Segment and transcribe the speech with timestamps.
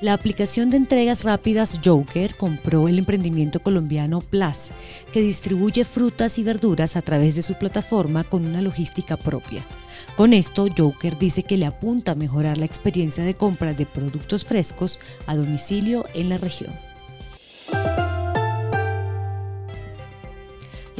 [0.00, 4.70] La aplicación de entregas rápidas Joker compró el emprendimiento colombiano Plus,
[5.12, 9.62] que distribuye frutas y verduras a través de su plataforma con una logística propia.
[10.16, 14.46] Con esto, Joker dice que le apunta a mejorar la experiencia de compra de productos
[14.46, 16.89] frescos a domicilio en la región.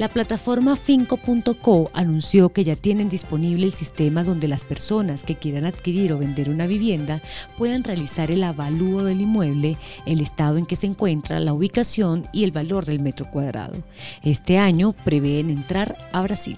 [0.00, 5.66] La plataforma Finco.co anunció que ya tienen disponible el sistema donde las personas que quieran
[5.66, 7.20] adquirir o vender una vivienda
[7.58, 12.44] puedan realizar el avalúo del inmueble, el estado en que se encuentra, la ubicación y
[12.44, 13.74] el valor del metro cuadrado.
[14.22, 16.56] Este año prevén entrar a Brasil.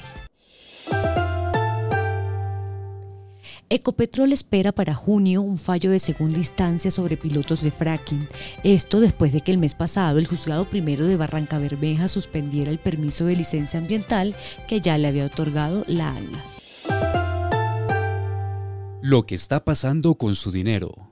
[3.69, 8.29] Ecopetrol espera para junio un fallo de segunda instancia sobre pilotos de fracking.
[8.65, 12.79] Esto después de que el mes pasado el juzgado primero de Barranca Bermeja suspendiera el
[12.79, 14.35] permiso de licencia ambiental
[14.69, 16.45] que ya le había otorgado la ANLA.
[19.01, 21.12] Lo que está pasando con su dinero.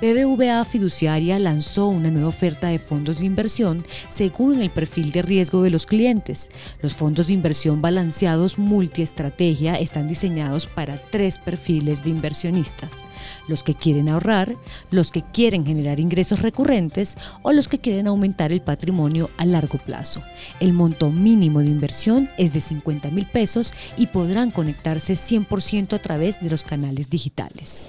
[0.00, 5.64] BBVA Fiduciaria lanzó una nueva oferta de fondos de inversión según el perfil de riesgo
[5.64, 6.50] de los clientes.
[6.80, 13.04] Los fondos de inversión balanceados multiestrategia están diseñados para tres perfiles de inversionistas.
[13.48, 14.54] Los que quieren ahorrar,
[14.92, 19.78] los que quieren generar ingresos recurrentes o los que quieren aumentar el patrimonio a largo
[19.78, 20.22] plazo.
[20.60, 25.98] El monto mínimo de inversión es de 50 mil pesos y podrán conectarse 100% a
[25.98, 27.88] través de los canales digitales.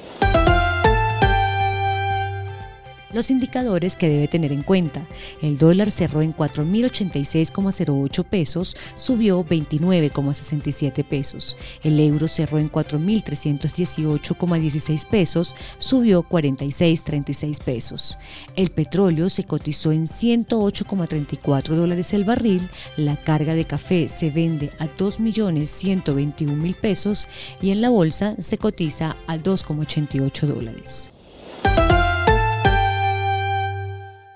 [3.12, 5.08] Los indicadores que debe tener en cuenta.
[5.42, 11.58] El dólar cerró en 4.086,08 pesos, subió 29,67 pesos.
[11.84, 18.20] El euro cerró en 4.318,16 pesos, subió 46,36 pesos.
[18.56, 22.70] El petróleo se cotizó en 108,34 dólares el barril.
[22.96, 27.28] La carga de café se vende a 2.121.000 pesos
[27.60, 31.12] y en la bolsa se cotiza a 2,88 dólares.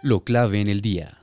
[0.03, 1.17] Lo clave en el día.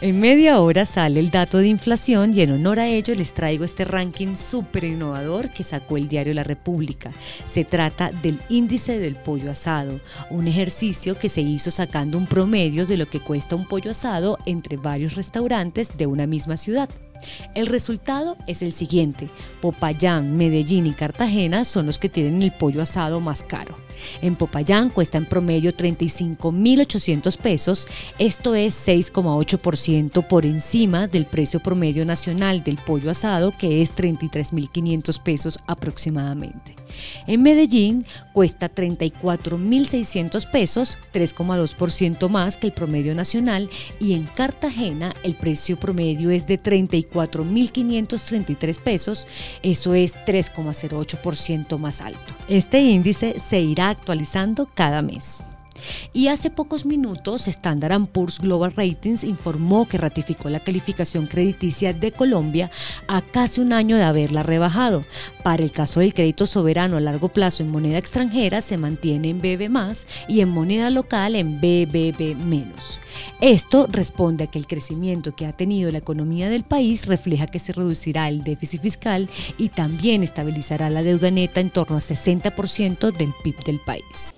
[0.00, 3.64] En media hora sale el dato de inflación y en honor a ello les traigo
[3.64, 7.12] este ranking súper innovador que sacó el diario La República.
[7.46, 12.84] Se trata del índice del pollo asado, un ejercicio que se hizo sacando un promedio
[12.84, 16.90] de lo que cuesta un pollo asado entre varios restaurantes de una misma ciudad.
[17.54, 19.28] El resultado es el siguiente.
[19.60, 23.76] Popayán, Medellín y Cartagena son los que tienen el pollo asado más caro.
[24.22, 32.04] En Popayán cuesta en promedio 35.800 pesos, esto es 6,8% por encima del precio promedio
[32.04, 36.76] nacional del pollo asado que es 33.500 pesos aproximadamente.
[37.26, 43.68] En Medellín cuesta 34.600 pesos, 3,2% más que el promedio nacional
[44.00, 49.26] y en Cartagena el precio promedio es de 34.533 pesos,
[49.62, 52.34] eso es 3,08% más alto.
[52.48, 55.44] Este índice se irá actualizando cada mes.
[56.12, 62.12] Y hace pocos minutos, Standard Poor's Global Ratings informó que ratificó la calificación crediticia de
[62.12, 62.70] Colombia
[63.06, 65.04] a casi un año de haberla rebajado.
[65.42, 69.40] Para el caso del crédito soberano a largo plazo en moneda extranjera se mantiene en
[69.40, 69.68] BB
[70.28, 72.36] y en moneda local en BBB
[73.40, 77.58] Esto responde a que el crecimiento que ha tenido la economía del país refleja que
[77.58, 83.16] se reducirá el déficit fiscal y también estabilizará la deuda neta en torno a 60%
[83.16, 84.37] del PIB del país.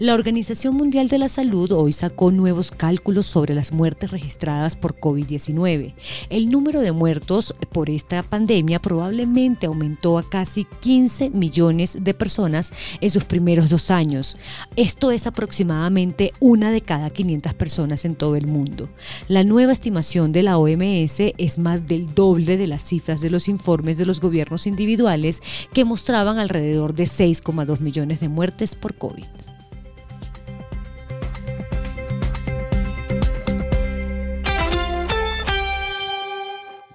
[0.00, 4.94] La Organización Mundial de la Salud hoy sacó nuevos cálculos sobre las muertes registradas por
[4.94, 5.94] COVID-19.
[6.30, 12.72] El número de muertos por esta pandemia probablemente aumentó a casi 15 millones de personas
[13.00, 14.36] en sus primeros dos años.
[14.76, 18.88] Esto es aproximadamente una de cada 500 personas en todo el mundo.
[19.26, 23.48] La nueva estimación de la OMS es más del doble de las cifras de los
[23.48, 25.42] informes de los gobiernos individuales
[25.72, 29.24] que mostraban alrededor de 6,2 millones de muertes por COVID.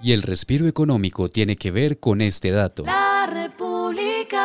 [0.04, 2.84] Y el respiro económico tiene que ver con este dato.
[2.84, 4.44] La República.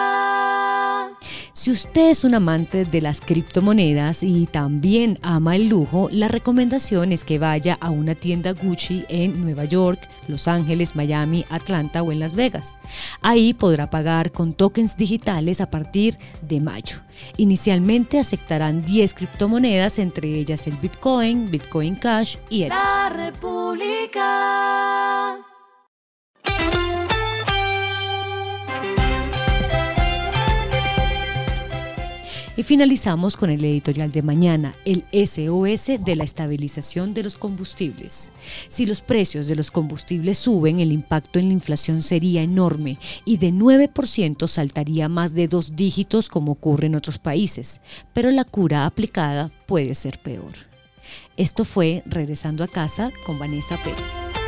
[1.51, 7.11] Si usted es un amante de las criptomonedas y también ama el lujo, la recomendación
[7.11, 12.13] es que vaya a una tienda Gucci en Nueva York, Los Ángeles, Miami, Atlanta o
[12.13, 12.73] en Las Vegas.
[13.21, 17.01] Ahí podrá pagar con tokens digitales a partir de mayo.
[17.35, 22.69] Inicialmente aceptarán 10 criptomonedas, entre ellas el Bitcoin, Bitcoin Cash y el...
[22.69, 24.98] La República.
[32.59, 38.33] Y finalizamos con el editorial de mañana, el SOS de la estabilización de los combustibles.
[38.67, 43.37] Si los precios de los combustibles suben, el impacto en la inflación sería enorme y
[43.37, 47.79] de 9% saltaría más de dos dígitos como ocurre en otros países,
[48.11, 50.51] pero la cura aplicada puede ser peor.
[51.37, 54.38] Esto fue Regresando a casa con Vanessa Pérez.